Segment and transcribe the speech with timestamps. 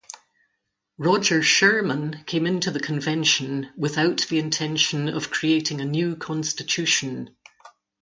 [0.97, 7.37] Roger Sherman came into the Convention without the intention of creating a new constitution.